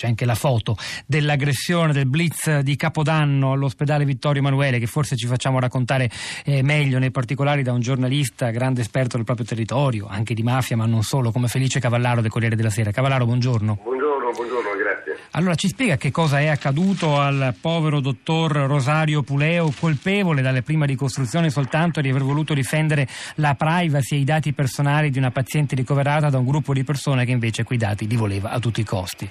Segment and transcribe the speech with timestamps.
[0.00, 5.26] C'è anche la foto dell'aggressione del blitz di Capodanno all'ospedale Vittorio Emanuele, che forse ci
[5.26, 6.10] facciamo raccontare
[6.46, 10.74] eh, meglio nei particolari da un giornalista grande esperto del proprio territorio, anche di mafia,
[10.74, 12.92] ma non solo, come Felice Cavallaro del Corriere della Sera.
[12.92, 13.78] Cavallaro, buongiorno.
[13.82, 15.18] Buongiorno, buongiorno, grazie.
[15.32, 20.86] Allora, ci spiega che cosa è accaduto al povero dottor Rosario Puleo, colpevole dalle prime
[20.86, 25.74] ricostruzioni soltanto di aver voluto difendere la privacy e i dati personali di una paziente
[25.74, 28.84] ricoverata da un gruppo di persone che invece quei dati li voleva a tutti i
[28.84, 29.30] costi.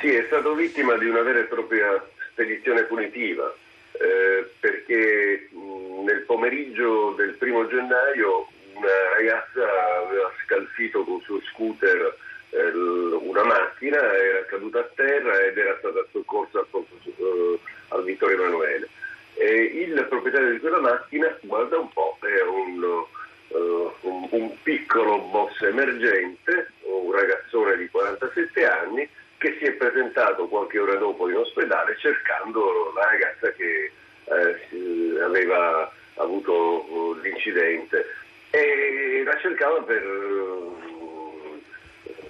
[0.00, 3.52] Sì, è stato vittima di una vera e propria spedizione punitiva,
[3.92, 9.66] eh, perché mh, nel pomeriggio del primo gennaio una ragazza
[10.06, 12.16] aveva scalfito con il suo scooter
[12.50, 18.88] eh, una macchina, era caduta a terra ed era stata soccorsa eh, al Vittorio Emanuele.
[19.34, 25.18] E il proprietario di quella macchina, guarda un po', è un, uh, un, un piccolo
[25.22, 31.36] boss emergente, un ragazzone di 47 anni, che si è presentato qualche ora dopo in
[31.36, 33.90] ospedale cercando la ragazza che
[34.24, 38.04] eh, aveva avuto l'incidente.
[38.50, 40.02] E la cercava per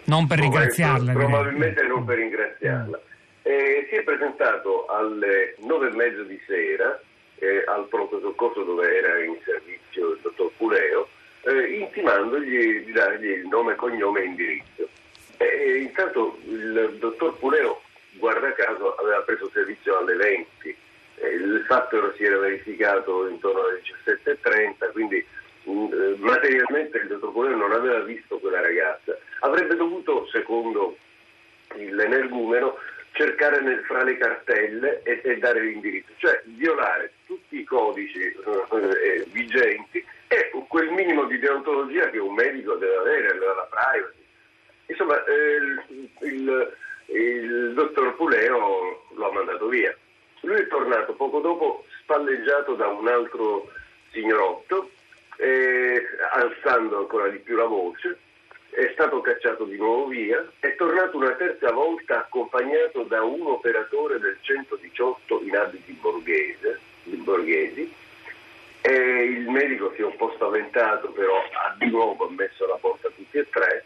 [0.04, 3.00] non per ringraziarla probabilmente non per ringraziarla.
[3.42, 7.00] E si è presentato alle nove e mezzo di sera
[7.36, 11.08] eh, al pronto soccorso dove era in servizio il dottor Puleo
[11.42, 14.77] eh, intimandogli di dargli il nome, cognome e indirizzo
[15.38, 17.80] e intanto il dottor Puleo,
[18.12, 20.76] guarda caso, aveva preso servizio alle 20.
[21.20, 25.24] Il fatto si era verificato intorno alle 17.30, quindi
[25.68, 29.16] mm, eh, materialmente il dottor Puleo non aveva visto quella ragazza.
[29.40, 30.96] Avrebbe dovuto, secondo
[31.74, 32.76] l'energumeno,
[33.12, 39.24] cercare nel, fra le cartelle e, e, dare l'indirizzo, cioè violare tutti i codici eh,
[39.30, 44.26] vigenti e quel minimo di deontologia che un medico deve avere, la privacy
[44.98, 49.96] Insomma, eh, il, il, dottor Puleo lo ha mandato via.
[50.40, 53.70] Lui è tornato poco dopo spalleggiato da un altro
[54.10, 54.90] signorotto,
[55.36, 58.18] eh, alzando ancora di più la voce,
[58.70, 64.18] è stato cacciato di nuovo via, è tornato una terza volta accompagnato da un operatore
[64.18, 67.94] del 118 in abiti borghese, borghesi,
[68.80, 73.08] e il medico si è un po' spaventato, però ha di nuovo messo alla porta
[73.14, 73.84] tutti e tre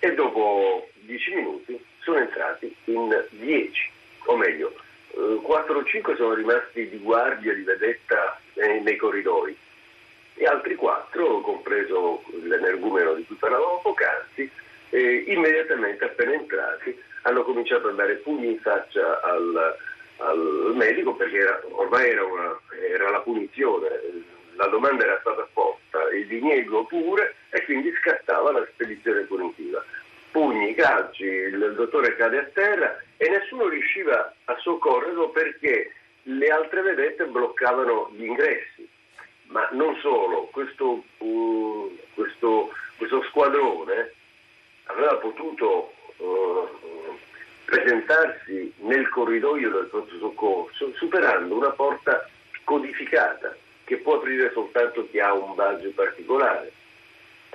[0.00, 3.90] e dopo dieci minuti sono entrati in dieci,
[4.26, 4.74] o meglio,
[5.12, 9.56] eh, 4 o 5 sono rimasti di guardia, di vedetta eh, nei corridoi
[10.34, 14.48] e altri quattro, compreso l'energumeno di cui parlavamo poc'anzi,
[14.90, 19.76] eh, immediatamente appena entrati hanno cominciato a dare pugni in faccia al,
[20.18, 23.88] al medico perché era, ormai era, una, era la punizione,
[24.54, 29.84] la domanda era stata posta, il diniego pure e quindi scattava la spedizione punitiva.
[31.18, 35.92] Calci, il dottore cade a terra e nessuno riusciva a soccorrerlo perché
[36.22, 38.88] le altre vedette bloccavano gli ingressi.
[39.46, 44.12] Ma non solo, questo, uh, questo, questo squadrone
[44.84, 46.68] aveva potuto uh,
[47.64, 52.28] presentarsi nel corridoio del pronto soccorso superando una porta
[52.64, 56.72] codificata che può aprire soltanto chi ha un badge particolare.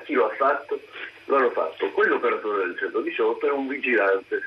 [0.03, 0.79] Chi lo ha fatto?
[1.25, 4.41] Lo hanno fatto quell'operatore del 118 è un vigilante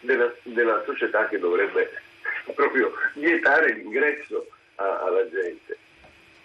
[0.00, 1.90] della, della società che dovrebbe
[2.54, 5.78] proprio vietare l'ingresso a, alla gente.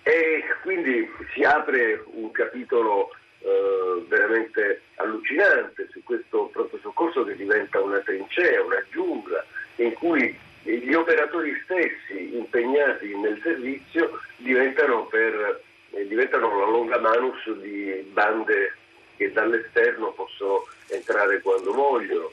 [0.03, 3.11] E quindi si apre un capitolo
[3.41, 9.45] eh, veramente allucinante su questo pronto soccorso che diventa una trincea, una giungla
[9.77, 15.61] in cui gli operatori stessi impegnati nel servizio diventano, per,
[15.99, 18.73] eh, diventano la longa manus di bande
[19.17, 22.31] che dall'esterno possono entrare quando vogliono.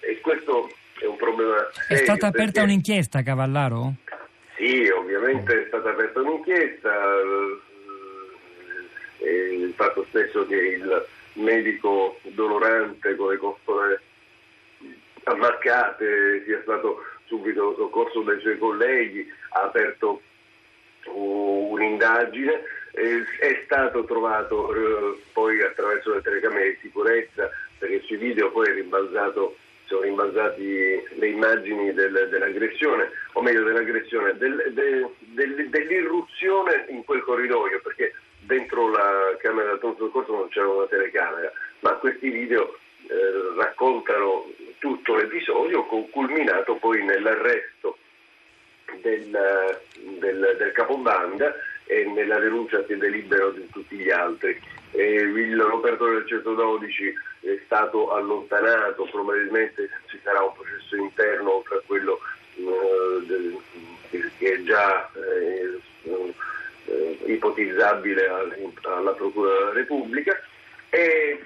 [0.00, 1.68] E questo è un problema.
[1.72, 2.60] Serio è stata aperta perché...
[2.60, 3.94] un'inchiesta, Cavallaro?
[4.56, 6.90] Sì, ovviamente è stata aperta un'inchiesta.
[9.18, 14.00] Eh, il fatto stesso che il medico dolorante con le costole
[15.24, 20.22] ammaccate sia stato subito soccorso dai suoi colleghi, ha aperto
[21.12, 22.62] un'indagine,
[22.96, 28.66] è stato trovato eh, poi attraverso le telecamere di sicurezza, perché sui video poi
[29.84, 37.22] sono rimbalzati le immagini del, dell'aggressione, o meglio dell'aggressione, del, del, del, dell'irruzione in quel
[37.22, 42.78] corridoio, perché dentro la camera del pronto soccorso non c'era una telecamera, ma questi video
[43.08, 47.98] eh, raccontano tutto l'episodio culminato poi nell'arresto
[49.02, 49.80] del,
[50.18, 51.54] del, del capobanda
[51.86, 54.60] e nella denuncia che delibero di tutti gli altri.
[54.92, 61.82] E l'operatore del 112 è stato allontanato, probabilmente ci sarà un processo interno oltre a
[61.86, 62.18] quello
[62.56, 63.58] eh,
[64.38, 65.80] che è già eh,
[66.86, 68.28] eh, ipotizzabile
[68.82, 70.40] alla Procura della Repubblica,
[70.90, 71.44] e,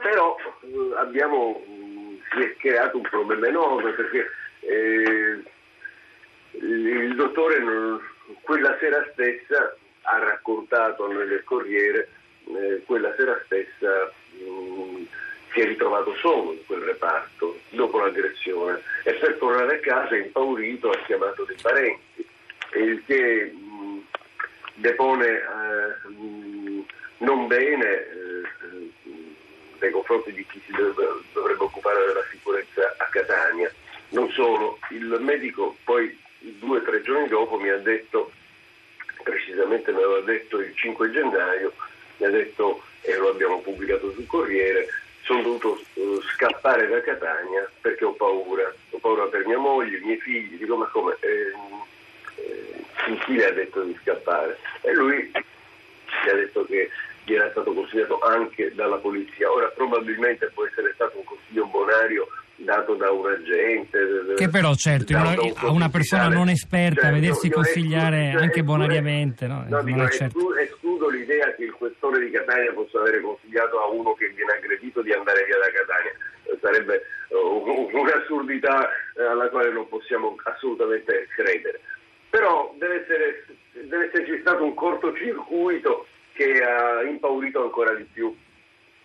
[0.00, 1.62] però eh, abbiamo,
[2.30, 5.42] si è creato un problema enorme perché eh,
[6.52, 8.00] il dottore non,
[8.42, 12.08] quella sera stessa ha raccontato del Corriere,
[12.46, 15.06] eh, quella sera stessa mh,
[15.52, 20.90] si è ritrovato solo in quel reparto dopo l'aggressione e per tornare a casa impaurito
[20.90, 22.26] ha chiamato dei parenti,
[22.74, 23.98] il che mh,
[24.74, 26.84] depone eh, mh,
[27.18, 28.42] non bene eh,
[29.78, 33.70] nei confronti di chi si dovrebbe, dovrebbe occupare della sicurezza a Catania.
[34.10, 36.16] Non solo, il medico poi
[36.62, 38.30] due o tre giorni dopo mi ha detto,
[39.24, 41.72] precisamente me l'ha detto il 5 gennaio,
[42.18, 44.88] mi ha detto, e lo abbiamo pubblicato sul Corriere,
[45.22, 50.02] sono dovuto uh, scappare da Catania perché ho paura, ho paura per mia moglie, i
[50.02, 51.52] miei figli, dico ma come, eh,
[52.36, 54.58] eh, chi le ha detto di scappare?
[54.82, 56.90] E lui mi ha detto che
[57.24, 62.26] gli era stato consigliato anche dalla polizia, ora probabilmente può essere stato un consiglio bonario
[62.56, 64.34] dato da un agente.
[64.36, 69.46] Che però certo una, a una persona non esperta cioè, vedersi consigliare escludo, anche bonariamente.
[69.46, 70.56] No, no dico, certo.
[70.56, 75.02] escludo, l'idea che il questore di Catania possa avere consigliato a uno che viene aggredito
[75.02, 76.60] di andare via da Catania.
[76.60, 81.80] Sarebbe uh, un'assurdità eh, alla quale non possiamo assolutamente credere.
[82.30, 88.34] Però deve, essere, deve esserci stato un cortocircuito che ha impaurito ancora di più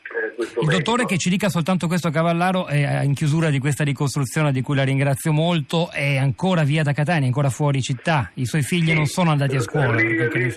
[0.10, 4.52] eh, il dottore che ci dica soltanto questo Cavallaro è in chiusura di questa ricostruzione
[4.52, 8.62] di cui la ringrazio molto è ancora via da Catania, ancora fuori città, i suoi
[8.62, 9.96] figli sì, non sono andati a scuola.
[9.96, 10.54] Ri, ri,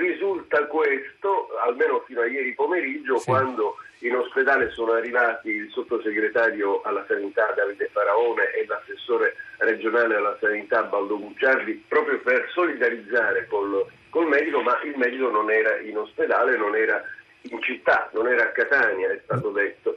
[0.00, 3.30] risulta questo, almeno fino a ieri pomeriggio, sì.
[3.30, 10.36] quando in ospedale sono arrivati il sottosegretario alla sanità Davide Faraone e l'assessore regionale alla
[10.40, 15.96] sanità Baldo Bucciardi proprio per solidarizzare col, col medico, ma il medico non era in
[15.96, 17.02] ospedale, non era
[17.42, 19.96] in città, non era a Catania, è stato detto.